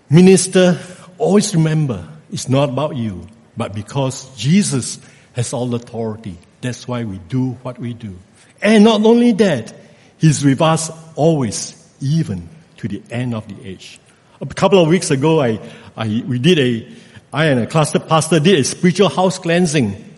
[0.09, 0.79] minister,
[1.17, 4.99] always remember it's not about you, but because Jesus
[5.33, 6.37] has all authority.
[6.61, 8.17] That's why we do what we do.
[8.61, 9.73] And not only that,
[10.17, 13.99] He's with us always, even to the end of the age.
[14.39, 15.59] A couple of weeks ago, I,
[15.95, 16.87] I, we did a,
[17.33, 20.15] I and a cluster pastor did a spiritual house cleansing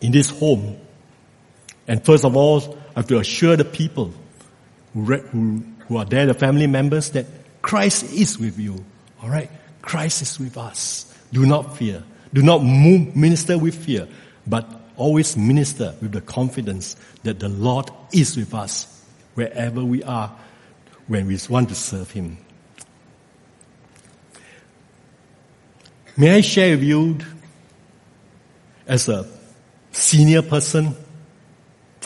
[0.00, 0.78] in this home.
[1.88, 4.12] And first of all, I have to assure the people
[4.94, 7.26] who, who, who are there, the family members, that
[7.62, 8.84] Christ is with you.
[9.22, 9.50] Alright?
[9.82, 11.12] Christ is with us.
[11.32, 12.04] Do not fear.
[12.32, 14.06] Do not move, minister with fear,
[14.46, 16.94] but always minister with the confidence
[17.24, 20.36] that the Lord is with us wherever we are
[21.08, 22.38] when we want to serve Him.
[26.20, 27.16] May I share with you
[28.86, 29.26] as a
[29.90, 30.94] senior person?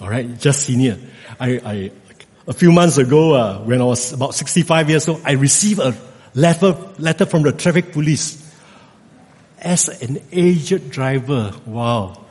[0.00, 1.00] All right, just senior.
[1.40, 1.90] I, I,
[2.46, 5.96] a few months ago, uh, when I was about 65 years old, I received a
[6.32, 8.54] letter, letter from the traffic police.
[9.58, 12.23] As an aged driver, wow,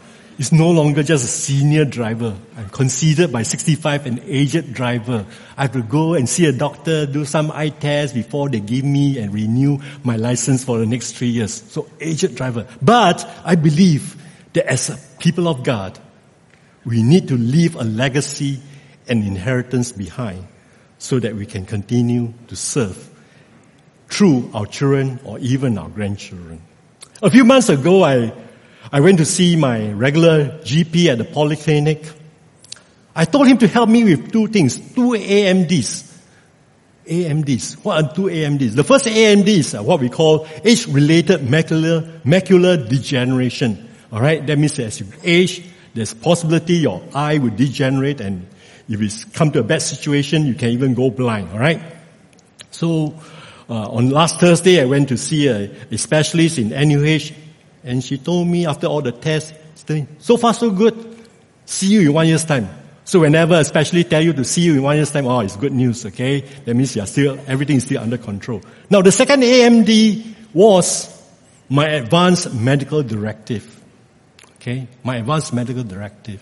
[0.43, 2.35] it's no longer just a senior driver.
[2.57, 5.25] I'm considered by 65 an aged driver.
[5.55, 8.83] I have to go and see a doctor, do some eye tests before they give
[8.83, 11.53] me and renew my license for the next three years.
[11.71, 12.67] So aged driver.
[12.81, 15.97] But I believe that as a people of God,
[16.83, 18.59] we need to leave a legacy
[19.07, 20.45] and inheritance behind
[20.97, 23.09] so that we can continue to serve
[24.09, 26.61] through our children or even our grandchildren.
[27.21, 28.33] A few months ago, I
[28.91, 32.11] I went to see my regular GP at the polyclinic.
[33.15, 36.11] I told him to help me with two things, two AMDs.
[37.05, 37.83] AMDs.
[37.83, 38.75] What are two AMDs?
[38.75, 43.89] The first AMD is what we call age-related macular, macular degeneration.
[44.11, 48.47] Alright, that means as you age, there's possibility your eye will degenerate and
[48.89, 51.49] if it's come to a bad situation, you can even go blind.
[51.49, 51.81] Alright?
[52.71, 53.19] So,
[53.69, 57.42] uh, on last Thursday, I went to see a, a specialist in NUH
[57.83, 59.53] and she told me after all the tests,
[60.19, 61.27] so far so good.
[61.65, 62.69] See you in one year's time.
[63.05, 65.73] So whenever especially tell you to see you in one year's time, oh, it's good
[65.73, 66.39] news, okay?
[66.39, 68.61] That means you're still, everything is still under control.
[68.89, 71.09] Now the second AMD was
[71.69, 73.81] my advanced medical directive.
[74.55, 74.87] Okay?
[75.03, 76.41] My advanced medical directive.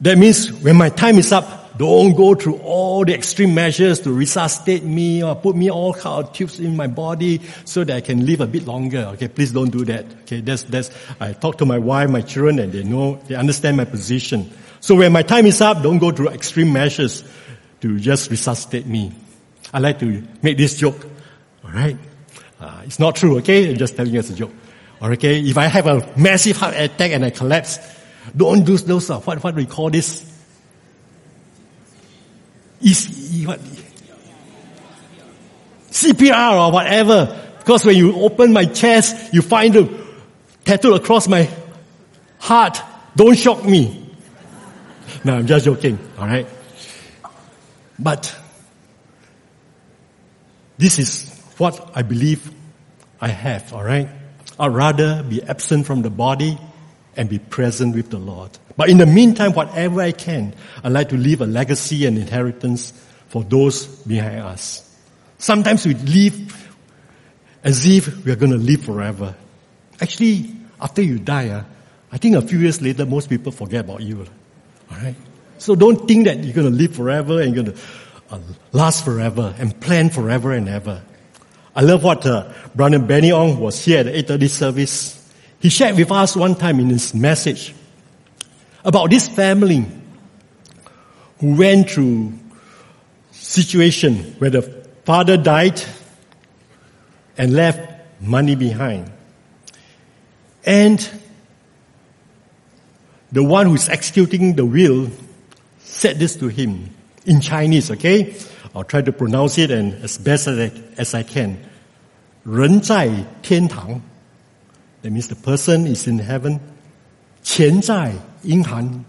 [0.00, 4.12] That means when my time is up, don't go through all the extreme measures to
[4.12, 8.00] resuscitate me or put me all kind of tubes in my body so that I
[8.00, 9.10] can live a bit longer.
[9.14, 10.06] Okay, please don't do that.
[10.22, 13.76] Okay, that's, that's, I talk to my wife, my children, and they know, they understand
[13.76, 14.50] my position.
[14.80, 17.24] So when my time is up, don't go through extreme measures
[17.80, 19.12] to just resuscitate me.
[19.72, 21.06] I like to make this joke.
[21.64, 21.98] Alright?
[22.58, 23.70] Uh, it's not true, okay?
[23.70, 24.52] I'm just telling you as a joke.
[25.02, 25.40] Okay?
[25.40, 27.78] If I have a massive heart attack and I collapse,
[28.34, 30.35] don't do those, uh, what, what we call this,
[32.80, 33.60] is what?
[35.90, 37.42] CPR or whatever.
[37.58, 40.06] Because when you open my chest, you find the
[40.64, 41.48] tattoo across my
[42.38, 42.80] heart.
[43.16, 44.14] Don't shock me.
[45.24, 45.98] No, I'm just joking.
[46.18, 46.46] All right.
[47.98, 48.36] But
[50.78, 52.50] this is what I believe
[53.20, 53.72] I have.
[53.72, 54.08] All right.
[54.58, 56.58] I'd rather be absent from the body
[57.16, 58.50] and be present with the Lord.
[58.76, 62.92] But in the meantime, whatever I can, I like to leave a legacy and inheritance
[63.28, 64.82] for those behind us.
[65.38, 66.68] Sometimes we live
[67.64, 69.34] as if we are going to live forever.
[70.00, 71.64] Actually, after you die, uh,
[72.12, 74.26] I think a few years later, most people forget about you.
[74.92, 75.16] Alright?
[75.58, 77.82] So don't think that you're going to live forever and you're going to
[78.30, 78.40] uh,
[78.72, 81.02] last forever and plan forever and ever.
[81.74, 85.15] I love what uh, Brother Benny Ong was here at the 8.30 service.
[85.59, 87.73] He shared with us one time in his message
[88.83, 89.85] about this family
[91.39, 92.33] who went through
[93.31, 94.61] situation where the
[95.05, 95.81] father died
[97.37, 97.79] and left
[98.21, 99.11] money behind.
[100.65, 101.09] And
[103.31, 105.09] the one who's executing the will
[105.79, 106.89] said this to him
[107.25, 108.35] in Chinese, okay?
[108.75, 111.57] I'll try to pronounce it and as best as I, as I can.
[112.43, 113.07] 人在
[113.43, 114.01] 天堂.
[115.05, 116.59] That means the person is in heaven.
[117.43, 119.03] 钱在银行，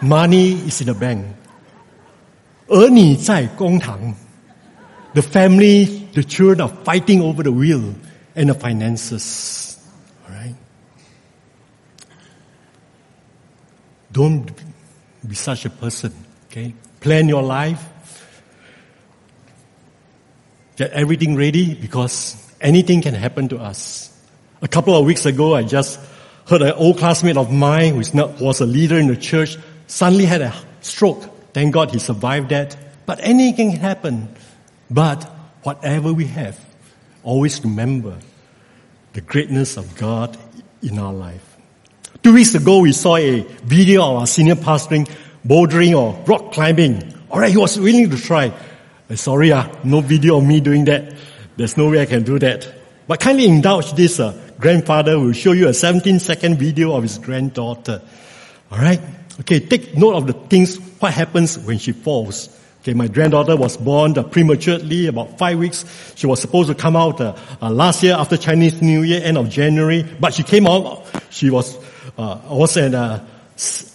[0.00, 1.24] money is in the bank，
[2.68, 4.14] 而你在公堂，
[5.12, 7.94] the family, the children are fighting over the will
[8.34, 9.76] and the finances.
[10.26, 10.54] Alright?
[14.10, 14.46] Don't
[15.28, 16.12] be such a person,
[16.50, 16.72] okay?
[17.00, 17.82] Plan your life.
[20.76, 24.10] Get everything ready because anything can happen to us.
[24.61, 25.99] A couple of weeks ago, I just
[26.47, 27.99] heard an old classmate of mine who
[28.43, 31.53] was a leader in the church suddenly had a stroke.
[31.53, 32.75] Thank God he survived that.
[33.05, 34.27] But anything can happen.
[34.89, 35.23] But
[35.63, 36.59] whatever we have,
[37.23, 38.17] always remember
[39.13, 40.37] the greatness of God
[40.81, 41.57] in our life.
[42.21, 45.09] Two weeks ago, we saw a video of our senior pastoring
[45.47, 47.13] bouldering or rock climbing.
[47.31, 48.51] Alright, he was willing to try.
[49.09, 51.15] Uh, sorry, uh, no video of me doing that.
[51.55, 52.71] There's no way I can do that.
[53.07, 57.17] But kindly indulge this uh, grandfather will show you a 17 second video of his
[57.17, 58.01] granddaughter.
[58.71, 59.01] Alright?
[59.39, 62.55] Okay, take note of the things, what happens when she falls.
[62.81, 65.85] Okay, my granddaughter was born uh, prematurely, about five weeks.
[66.15, 69.37] She was supposed to come out uh, uh, last year after Chinese New Year, end
[69.37, 71.05] of January, but she came out.
[71.29, 71.77] She was
[72.17, 73.19] uh, was at uh,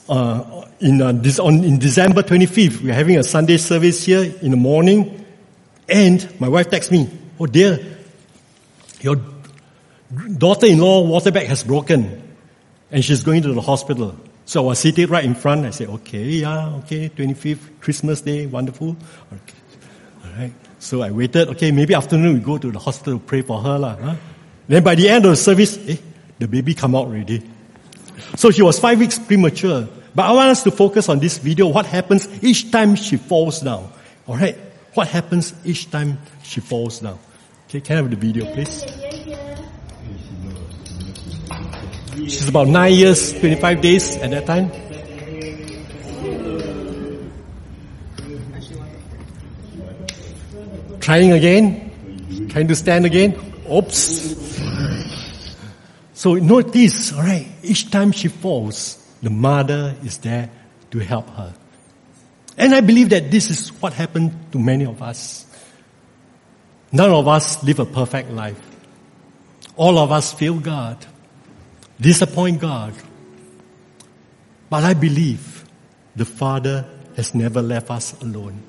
[0.08, 2.82] uh, in this, on in December 25th.
[2.82, 5.24] We're having a Sunday service here in the morning,
[5.88, 7.08] and my wife texts me,
[7.40, 7.78] "Oh dear,
[9.00, 9.16] your
[10.38, 12.22] daughter-in-law water bag has broken
[12.90, 14.16] and she's going to the hospital.
[14.46, 15.64] So I was seated right in front.
[15.64, 18.96] I said, okay, yeah, okay, 25th, Christmas Day, wonderful.
[19.32, 19.58] Okay.
[20.24, 20.52] All right.
[20.78, 21.48] So I waited.
[21.48, 23.78] Okay, maybe afternoon we go to the hospital to pray for her.
[23.78, 24.16] Lah, huh?
[24.68, 25.96] Then by the end of the service, eh,
[26.38, 27.42] the baby come out already.
[28.36, 29.88] So she was five weeks premature.
[30.14, 33.60] But I want us to focus on this video, what happens each time she falls
[33.60, 33.90] down.
[34.28, 34.56] Alright?
[34.94, 37.18] What happens each time she falls down.
[37.68, 38.84] Okay, can I have the video please?
[42.24, 44.70] She's about nine years, 25 days at that time.
[51.00, 52.48] Trying again.
[52.48, 53.36] Trying to stand again.
[53.70, 54.44] Oops.
[56.14, 60.48] So notice, alright, each time she falls, the mother is there
[60.92, 61.52] to help her.
[62.56, 65.44] And I believe that this is what happened to many of us.
[66.92, 68.60] None of us live a perfect life.
[69.76, 71.04] All of us fail God,
[72.04, 72.92] disappoint God.
[74.68, 75.64] But I believe
[76.14, 76.84] the Father
[77.16, 78.62] has never left us alone.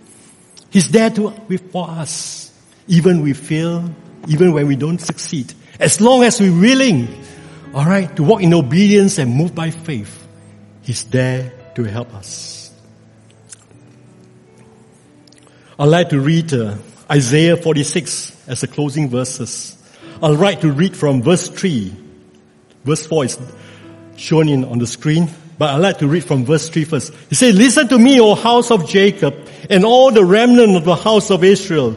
[0.69, 1.31] He's there to
[1.71, 2.51] for us,
[2.87, 3.93] even we fail,
[4.27, 5.53] even when we don't succeed.
[5.79, 7.07] As long as we're willing,
[7.73, 10.27] all right, to walk in obedience and move by faith,
[10.81, 12.71] He's there to help us.
[15.77, 16.75] I'd like to read uh,
[17.11, 19.75] Isaiah 46 as the closing verses.
[20.23, 22.04] I'd like to read from verse 3.
[22.85, 23.39] Verse 4 is
[24.15, 25.29] shown in on the screen.
[25.57, 27.13] But I'd like to read from verse 3 first.
[27.29, 29.35] He said, Listen to me, O house of Jacob,
[29.69, 31.95] and all the remnant of the house of Israel,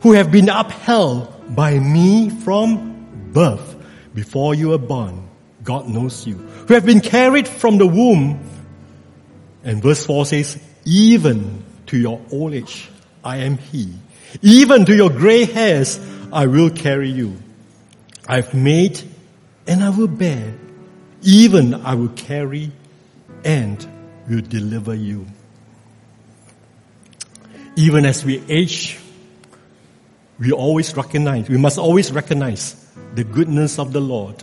[0.00, 3.74] who have been upheld by me from birth.
[4.14, 5.28] Before you were born,
[5.62, 6.36] God knows you.
[6.36, 8.40] Who have been carried from the womb.
[9.64, 12.88] And verse 4 says, Even to your old age,
[13.22, 13.92] I am He.
[14.42, 16.00] Even to your gray hairs,
[16.32, 17.36] I will carry you.
[18.28, 19.02] I've made
[19.66, 20.54] and I will bear
[21.26, 22.70] even I will carry
[23.44, 23.86] and
[24.28, 25.26] will deliver you.
[27.74, 28.98] Even as we age,
[30.38, 32.74] we always recognize, we must always recognize
[33.14, 34.42] the goodness of the Lord.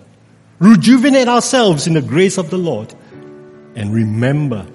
[0.59, 2.93] Rejuvenate ourselves in the grace of the Lord
[3.75, 4.67] and remember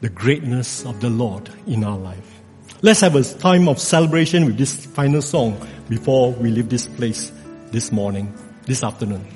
[0.00, 2.40] the greatness of the Lord in our life.
[2.82, 7.32] Let's have a time of celebration with this final song before we leave this place
[7.70, 8.32] this morning,
[8.66, 9.26] this afternoon.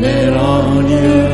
[0.00, 1.27] let all the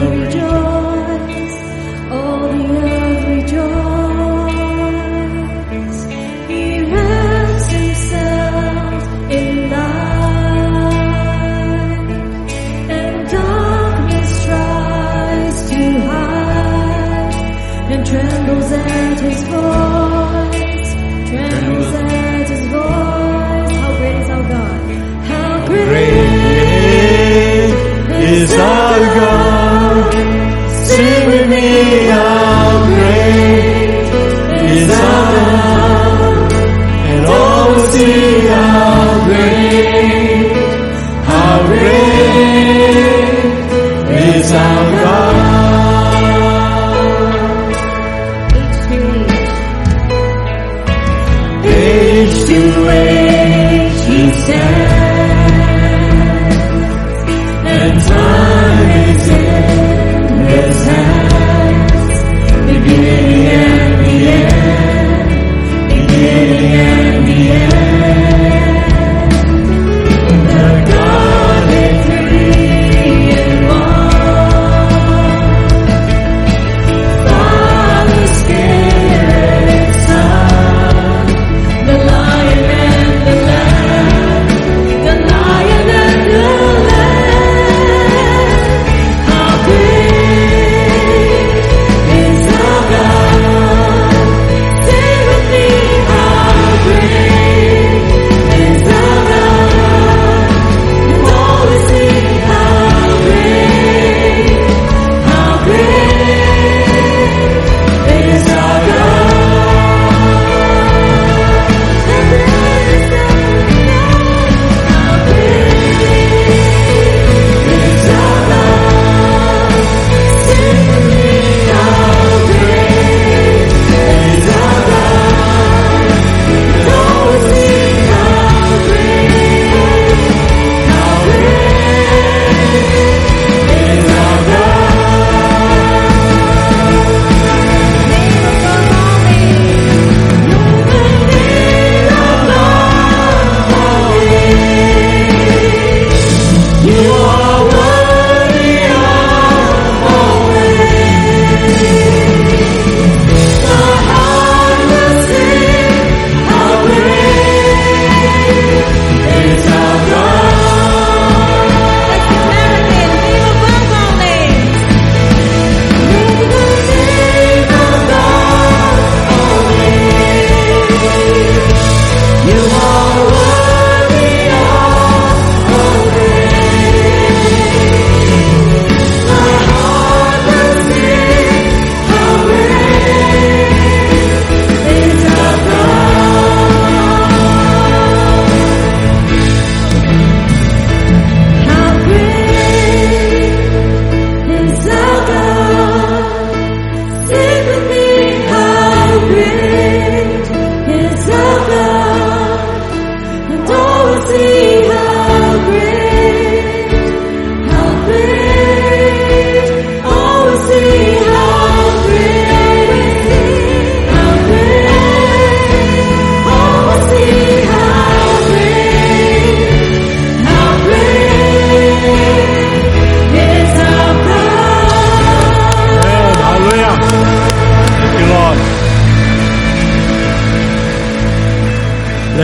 [54.46, 54.83] say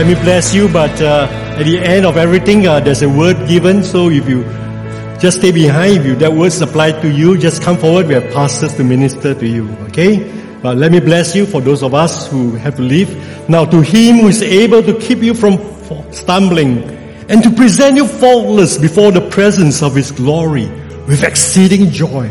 [0.01, 0.67] let me bless you.
[0.67, 1.27] But uh,
[1.59, 3.83] at the end of everything, uh, there's a word given.
[3.83, 4.41] So if you
[5.19, 8.07] just stay behind, if you, that word's applied to you, just come forward.
[8.07, 9.69] We have pastors to minister to you.
[9.89, 10.25] Okay?
[10.63, 13.13] But let me bless you for those of us who have to leave.
[13.47, 15.59] Now to him who is able to keep you from
[16.11, 16.79] stumbling
[17.29, 20.65] and to present you faultless before the presence of his glory
[21.05, 22.27] with exceeding joy.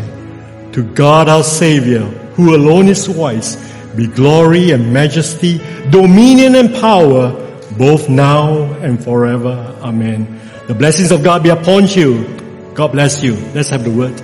[0.73, 2.03] To God our Savior,
[2.35, 3.55] who alone is wise,
[3.95, 5.59] be glory and majesty,
[5.91, 9.77] dominion and power, both now and forever.
[9.81, 10.41] Amen.
[10.67, 12.25] The blessings of God be upon you.
[12.75, 13.35] God bless you.
[13.55, 14.17] Let's have the word.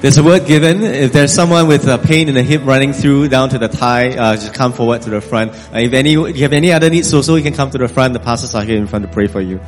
[0.00, 0.82] There's a word given.
[0.82, 4.10] If there's someone with a pain in the hip running through down to the thigh,
[4.10, 5.52] uh, just come forward to the front.
[5.52, 7.86] Uh, if any, if you have any other needs also, you can come to the
[7.86, 8.12] front.
[8.12, 9.60] The pastors are here in front to pray for you.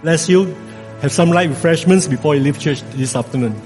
[0.00, 0.56] Bless you.
[1.02, 3.60] Have some light refreshments before you leave church this afternoon.